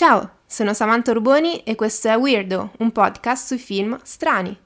[0.00, 4.56] Ciao, sono Samantha Urboni e questo è Weirdo, un podcast sui film strani.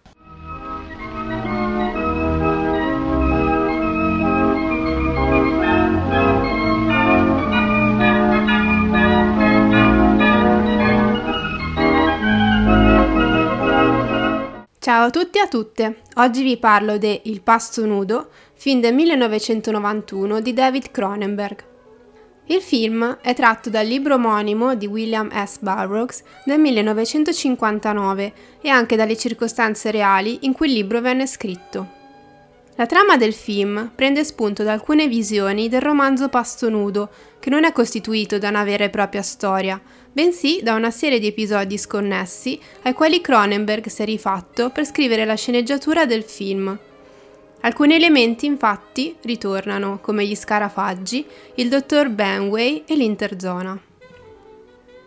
[14.79, 18.93] Ciao a tutti e a tutte, oggi vi parlo de Il pasto nudo, film del
[18.93, 21.71] 1991 di David Cronenberg.
[22.47, 25.59] Il film è tratto dal libro omonimo di William S.
[25.61, 32.01] Burroughs del 1959 e anche dalle circostanze reali in cui il libro venne scritto.
[32.77, 37.65] La trama del film prende spunto da alcune visioni del romanzo Pasto Nudo, che non
[37.65, 42.59] è costituito da una vera e propria storia, bensì da una serie di episodi sconnessi
[42.83, 46.77] ai quali Cronenberg si è rifatto per scrivere la sceneggiatura del film.
[47.65, 51.25] Alcuni elementi infatti ritornano, come gli scarafaggi,
[51.57, 53.79] il dottor Benway e l'interzona.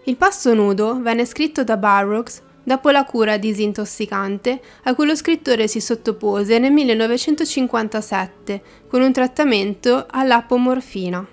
[0.06, 5.68] Il pasto nudo venne scritto da Burroughs dopo la cura disintossicante a cui lo scrittore
[5.68, 11.28] si sottopose nel 1957 con un trattamento all'apomorfina.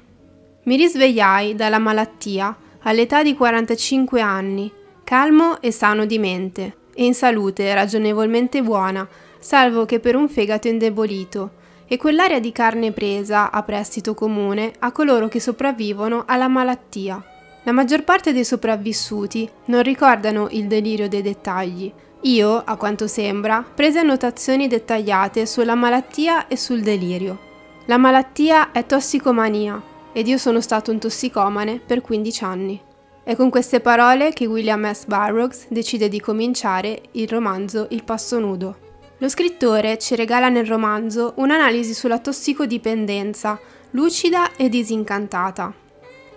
[0.65, 4.73] Mi risvegliai dalla malattia all'età di 45 anni,
[5.05, 9.09] calmo e sano di mente e in salute ragionevolmente buona
[9.43, 14.93] salvo che per un fegato indebolito, e quell'aria di carne presa a prestito comune a
[14.93, 17.23] coloro che sopravvivono alla malattia.
[17.65, 21.93] La maggior parte dei sopravvissuti non ricordano il delirio dei dettagli.
[22.23, 27.51] Io, a quanto sembra, prese annotazioni dettagliate sulla malattia e sul delirio.
[27.87, 29.83] La malattia è tossicomania
[30.13, 32.81] ed io sono stato un tossicomane per 15 anni.
[33.25, 35.05] È con queste parole che William S.
[35.05, 38.82] Burroughs decide di cominciare il romanzo Il passo nudo.
[39.23, 43.57] Lo scrittore ci regala nel romanzo un'analisi sulla tossicodipendenza,
[43.91, 45.73] lucida e disincantata.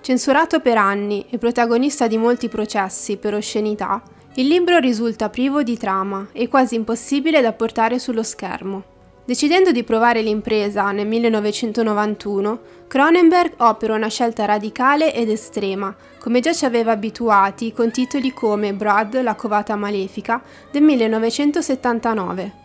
[0.02, 4.04] Censurato per anni e protagonista di molti processi per oscenità,
[4.36, 8.84] il libro risulta privo di trama e quasi impossibile da portare sullo schermo.
[9.26, 16.54] Decidendo di provare l'impresa nel 1991, Cronenberg opera una scelta radicale ed estrema, come già
[16.54, 22.65] ci aveva abituati con titoli come Brad, la covata malefica del 1979.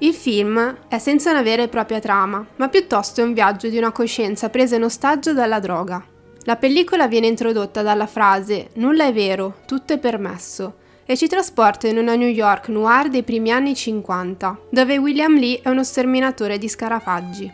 [0.00, 3.78] Il film è senza una vera e propria trama, ma piuttosto è un viaggio di
[3.78, 6.04] una coscienza presa in ostaggio dalla droga.
[6.44, 11.88] La pellicola viene introdotta dalla frase Nulla è vero, tutto è permesso e ci trasporta
[11.88, 16.58] in una New York noir dei primi anni 50, dove William Lee è uno sterminatore
[16.58, 17.50] di scarafaggi.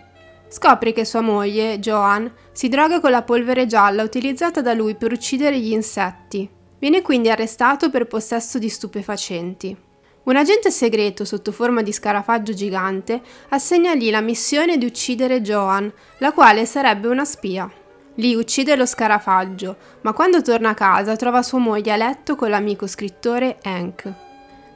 [0.48, 5.12] Scopre che sua moglie, Joan, si droga con la polvere gialla utilizzata da lui per
[5.12, 6.48] uccidere gli insetti.
[6.78, 9.76] Viene quindi arrestato per possesso di stupefacenti.
[10.24, 13.20] Un agente segreto sotto forma di scarafaggio gigante
[13.50, 17.70] assegna gli la missione di uccidere Joan, la quale sarebbe una spia.
[18.14, 22.48] Lee uccide lo scarafaggio, ma quando torna a casa trova sua moglie a letto con
[22.48, 24.12] l'amico scrittore Hank.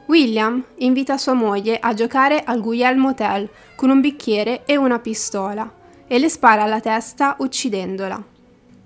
[0.05, 5.71] William invita sua moglie a giocare al Guglielmo Hotel con un bicchiere e una pistola
[6.05, 8.23] e le spara alla testa uccidendola.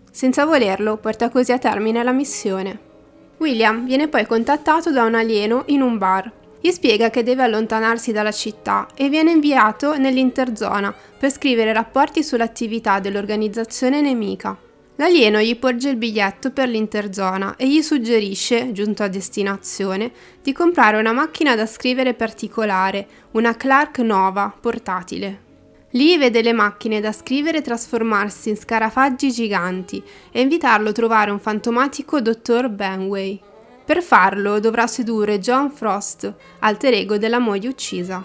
[0.10, 2.92] Senza volerlo porta così a termine la missione.
[3.40, 8.14] William viene poi contattato da un alieno in un bar gli spiega che deve allontanarsi
[8.14, 14.58] dalla città e viene inviato nell'interzona per scrivere rapporti sull'attività dell'organizzazione nemica.
[14.96, 20.10] L'alieno gli porge il biglietto per l'interzona e gli suggerisce, giunto a destinazione,
[20.42, 25.42] di comprare una macchina da scrivere particolare, una Clark Nova, portatile.
[25.90, 31.42] Lì vede le macchine da scrivere trasformarsi in scarafaggi giganti e invitarlo a trovare un
[31.42, 33.52] fantomatico dottor Benway.
[33.86, 38.24] Per farlo dovrà sedurre John Frost, alter ego della moglie uccisa.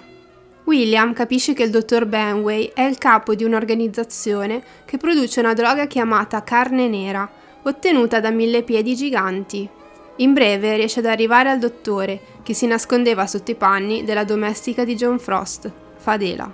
[0.64, 5.86] William capisce che il dottor Benway è il capo di un'organizzazione che produce una droga
[5.86, 7.28] chiamata carne nera,
[7.62, 9.68] ottenuta da mille piedi giganti.
[10.16, 14.84] In breve riesce ad arrivare al dottore, che si nascondeva sotto i panni della domestica
[14.84, 16.52] di John Frost, Fadela.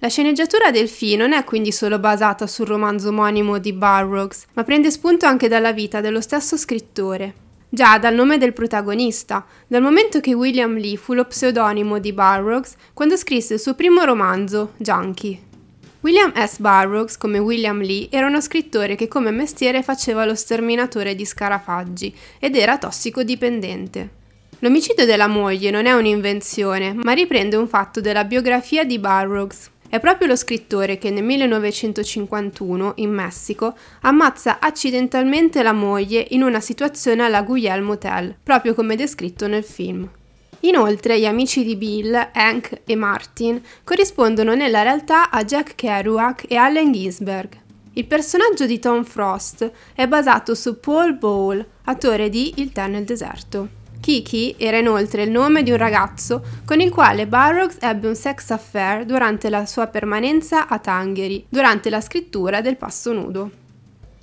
[0.00, 4.62] La sceneggiatura del film non è quindi solo basata sul romanzo omonimo di Burroughs, ma
[4.62, 7.46] prende spunto anche dalla vita dello stesso scrittore.
[7.70, 12.74] Già dal nome del protagonista, dal momento che William Lee fu lo pseudonimo di Burroughs
[12.94, 15.38] quando scrisse il suo primo romanzo, Junkie.
[16.00, 16.60] William S.
[16.60, 22.14] Burroughs, come William Lee, era uno scrittore che come mestiere faceva lo sterminatore di scarafaggi
[22.38, 24.16] ed era tossicodipendente.
[24.60, 29.70] L'omicidio della moglie non è un'invenzione, ma riprende un fatto della biografia di Burroughs.
[29.90, 36.60] È proprio lo scrittore che nel 1951, in Messico, ammazza accidentalmente la moglie in una
[36.60, 40.06] situazione alla Guglielmo Hotel, proprio come descritto nel film.
[40.60, 46.56] Inoltre gli amici di Bill, Hank e Martin corrispondono nella realtà a Jack Kerouac e
[46.56, 47.48] Allen Ginsberg.
[47.94, 53.04] Il personaggio di Tom Frost è basato su Paul Ball, attore di Il tè nel
[53.04, 53.77] deserto.
[54.00, 58.50] Kiki era inoltre il nome di un ragazzo con il quale Burroughs ebbe un sex
[58.50, 63.50] affair durante la sua permanenza a Tangheri, durante la scrittura del Passo Nudo.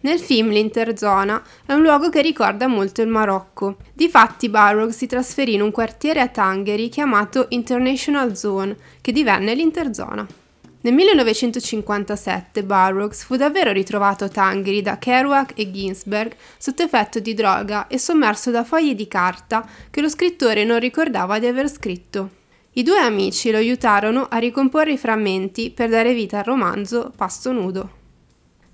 [0.01, 3.77] Nel film l'Interzona è un luogo che ricorda molto il Marocco.
[3.91, 10.44] Difatti Burroughs si trasferì in un quartiere a Tangheri chiamato International Zone, che divenne l'Interzona.
[10.85, 17.33] Nel 1957 Burroughs fu davvero ritrovato a Tangheri da Kerouac e Ginsberg sotto effetto di
[17.33, 22.29] droga e sommerso da fogli di carta che lo scrittore non ricordava di aver scritto.
[22.73, 27.51] I due amici lo aiutarono a ricomporre i frammenti per dare vita al romanzo Pasto
[27.51, 27.89] nudo.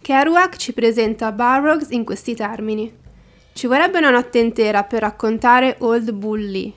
[0.01, 2.93] Kerouac ci presenta Burroughs in questi termini.
[3.53, 6.73] Ci vorrebbe una notte intera per raccontare Old Bully.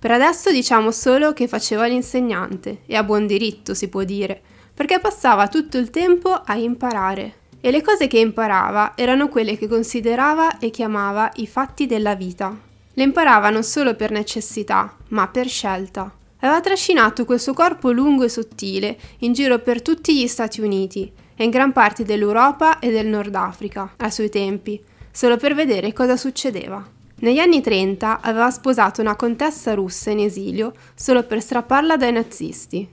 [0.00, 4.42] Per adesso diciamo solo che faceva l'insegnante, e a buon diritto si può dire,
[4.74, 7.42] perché passava tutto il tempo a imparare.
[7.60, 12.54] E le cose che imparava erano quelle che considerava e chiamava i fatti della vita.
[12.92, 16.12] Le imparava non solo per necessità, ma per scelta.
[16.40, 21.10] Aveva trascinato quel suo corpo lungo e sottile in giro per tutti gli Stati Uniti
[21.34, 24.78] e in gran parte dell'Europa e del Nord Africa, ai suoi tempi,
[25.10, 26.86] solo per vedere cosa succedeva.
[27.20, 32.86] Negli anni 30 aveva sposato una contessa russa in esilio solo per strapparla dai nazisti.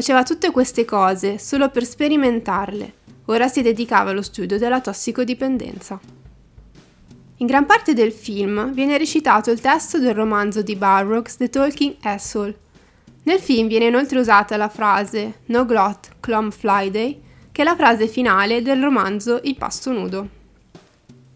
[0.00, 2.94] Faceva tutte queste cose solo per sperimentarle.
[3.26, 6.00] Ora si dedicava allo studio della tossicodipendenza.
[7.36, 11.96] In gran parte del film viene recitato il testo del romanzo di Burroughs The Talking
[12.00, 12.58] Asshole.
[13.24, 17.20] Nel film viene inoltre usata la frase No Glot Clom Flyday,
[17.52, 20.39] che è la frase finale del romanzo Il pasto nudo.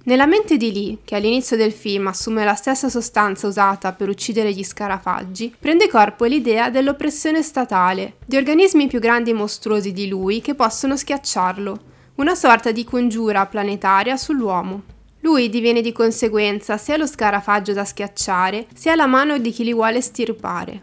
[0.06, 4.52] Nella mente di Lee, che all'inizio del film assume la stessa sostanza usata per uccidere
[4.52, 10.42] gli scarafaggi, prende corpo l'idea dell'oppressione statale, di organismi più grandi e mostruosi di lui
[10.42, 11.78] che possono schiacciarlo,
[12.16, 14.82] una sorta di congiura planetaria sull'uomo.
[15.20, 19.72] Lui diviene di conseguenza sia lo scarafaggio da schiacciare, sia la mano di chi li
[19.72, 20.82] vuole stirpare.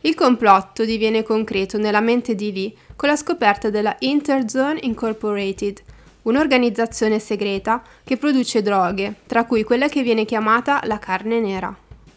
[0.00, 5.82] Il complotto diviene concreto nella mente di Lee con la scoperta della Interzone Incorporated,
[6.22, 11.74] un'organizzazione segreta che produce droghe, tra cui quella che viene chiamata la carne nera.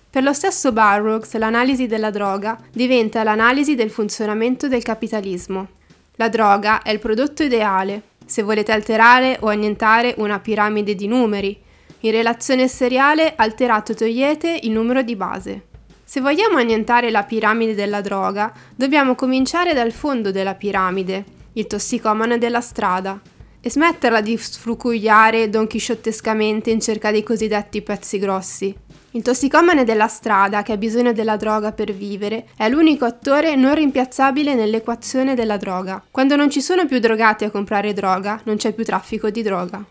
[0.10, 5.68] Per lo stesso Burroughs l'analisi della droga diventa l'analisi del funzionamento del capitalismo.
[6.16, 11.62] La droga è il prodotto ideale, se volete alterare o annientare una piramide di numeri.
[12.00, 15.66] In relazione seriale alterate o togliete il numero di base.
[16.04, 22.38] Se vogliamo annientare la piramide della droga, dobbiamo cominciare dal fondo della piramide, il tossicomane
[22.38, 23.20] della strada,
[23.66, 28.76] e smetterla di sfrucugliare donchisciottescamente in cerca dei cosiddetti pezzi grossi.
[29.14, 33.74] Il tossicomane della strada, che ha bisogno della droga per vivere, è l'unico attore non
[33.74, 36.04] rimpiazzabile nell'equazione della droga.
[36.12, 39.84] Quando non ci sono più drogati a comprare droga, non c'è più traffico di droga.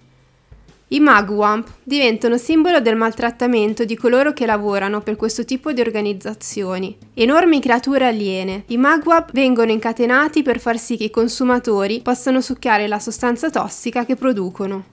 [0.95, 6.97] I Magwamp diventano simbolo del maltrattamento di coloro che lavorano per questo tipo di organizzazioni.
[7.15, 12.87] Enormi creature aliene, i Magwamp vengono incatenati per far sì che i consumatori possano succhiare
[12.87, 14.85] la sostanza tossica che producono.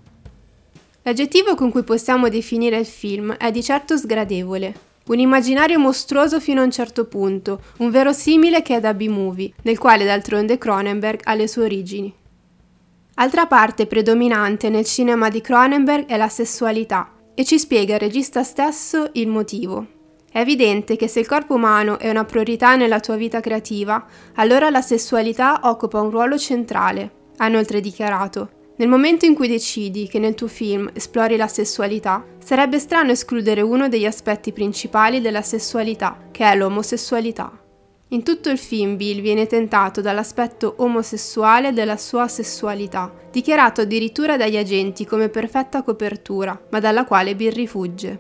[1.04, 4.74] L'aggettivo con cui possiamo definire il film è di certo sgradevole.
[5.06, 9.78] Un immaginario mostruoso fino a un certo punto, un verosimile che è da B-movie, nel
[9.78, 12.12] quale d'altronde Cronenberg ha le sue origini.
[13.22, 18.42] Altra parte predominante nel cinema di Cronenberg è la sessualità e ci spiega il regista
[18.42, 19.86] stesso il motivo.
[20.32, 24.04] È evidente che se il corpo umano è una priorità nella tua vita creativa,
[24.38, 28.74] allora la sessualità occupa un ruolo centrale, ha inoltre dichiarato.
[28.78, 33.62] Nel momento in cui decidi che nel tuo film esplori la sessualità, sarebbe strano escludere
[33.62, 37.61] uno degli aspetti principali della sessualità, che è l'omosessualità.
[38.14, 44.58] In tutto il film Bill viene tentato dall'aspetto omosessuale della sua sessualità, dichiarato addirittura dagli
[44.58, 48.20] agenti come perfetta copertura, ma dalla quale Bill rifugge.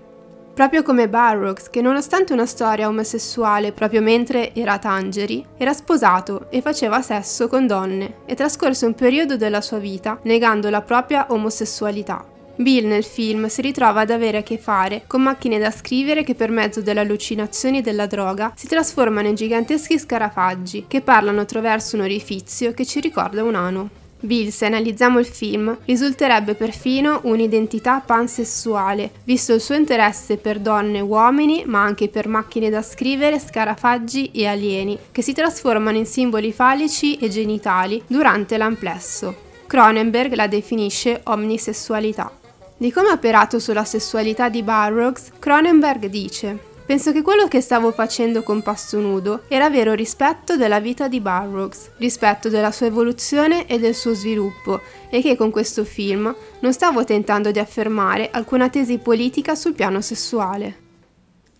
[0.53, 6.49] Proprio come Burroughs, che nonostante una storia omosessuale proprio mentre era a Tangeri, era sposato
[6.49, 11.25] e faceva sesso con donne e trascorse un periodo della sua vita negando la propria
[11.31, 12.25] omosessualità.
[12.55, 16.35] Bill nel film si ritrova ad avere a che fare con macchine da scrivere che
[16.35, 22.03] per mezzo delle allucinazioni della droga si trasformano in giganteschi scarafaggi che parlano attraverso un
[22.03, 23.89] orifizio che ci ricorda un ano.
[24.23, 30.99] Bill, se analizziamo il film, risulterebbe perfino un'identità pansessuale, visto il suo interesse per donne
[30.99, 36.05] e uomini, ma anche per macchine da scrivere, scarafaggi e alieni, che si trasformano in
[36.05, 39.49] simboli falici e genitali durante l'amplesso.
[39.65, 42.40] Cronenberg la definisce omnisessualità.
[42.81, 47.91] Di come ha operato sulla sessualità di Burroughs, Cronenberg dice Penso che quello che stavo
[47.91, 53.67] facendo con Pasto Nudo era vero rispetto della vita di Burroughs, rispetto della sua evoluzione
[53.67, 58.67] e del suo sviluppo, e che con questo film non stavo tentando di affermare alcuna
[58.67, 60.77] tesi politica sul piano sessuale.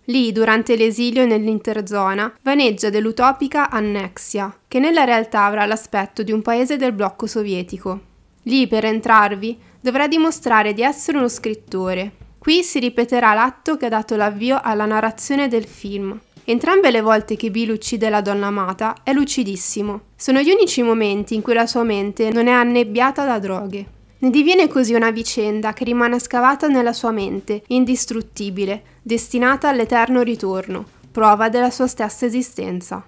[0.06, 6.76] Lì, durante l'esilio nell'interzona, vaneggia dell'utopica Annexia, che nella realtà avrà l'aspetto di un paese
[6.76, 8.10] del blocco sovietico.
[8.46, 12.12] Lì, per entrarvi, dovrà dimostrare di essere uno scrittore,
[12.42, 16.18] Qui si ripeterà l'atto che ha dato l'avvio alla narrazione del film.
[16.42, 20.00] Entrambe le volte che Bill uccide la donna amata è lucidissimo.
[20.16, 23.86] Sono gli unici momenti in cui la sua mente non è annebbiata da droghe.
[24.18, 30.84] Ne diviene così una vicenda che rimane scavata nella sua mente, indistruttibile, destinata all'eterno ritorno,
[31.12, 33.06] prova della sua stessa esistenza.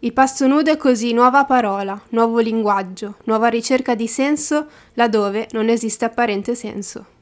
[0.00, 5.68] Il pasto nudo è così nuova parola, nuovo linguaggio, nuova ricerca di senso laddove non
[5.68, 7.16] esiste apparente senso.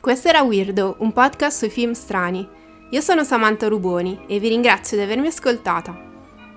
[0.00, 2.48] Questo era Weirdo, un podcast sui film strani.
[2.90, 5.96] Io sono Samantha Ruboni e vi ringrazio di avermi ascoltata.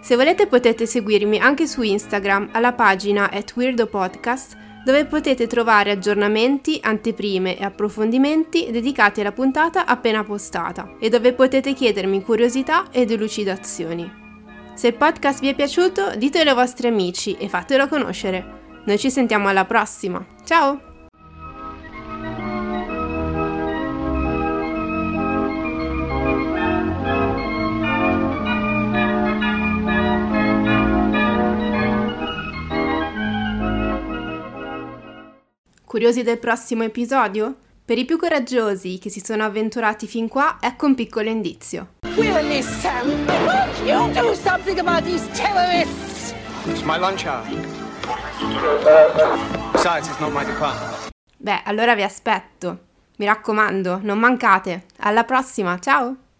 [0.02, 6.80] Se volete potete seguirmi anche su Instagram alla pagina at weirdopodcast dove potete trovare aggiornamenti,
[6.82, 14.24] anteprime e approfondimenti dedicati alla puntata appena postata e dove potete chiedermi curiosità ed elucidazioni.
[14.76, 18.64] Se il podcast vi è piaciuto ditelo ai vostri amici e fatelo conoscere.
[18.86, 20.24] Noi ci sentiamo alla prossima.
[20.44, 20.95] Ciao!
[35.96, 37.56] Curiosi del prossimo episodio?
[37.86, 41.94] Per i più coraggiosi che si sono avventurati fin qua, ecco un piccolo indizio.
[42.18, 46.34] Willie Sam, won't you do something about these terrorists?
[46.66, 47.46] It's my lunch hour.
[49.72, 51.12] Besides, it's not my department.
[51.38, 52.80] Beh, allora vi aspetto.
[53.16, 54.88] Mi raccomando, non mancate.
[54.98, 56.25] Alla prossima, ciao!